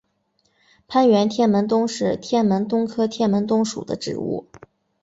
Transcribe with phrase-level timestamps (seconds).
[0.87, 4.47] 攀援天门冬是天门冬科天门冬属的植物。